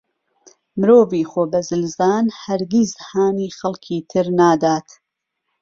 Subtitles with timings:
[0.79, 4.87] مرۆڤی خۆبەزلزان هەرگیز هانی خەڵکی تر نادات.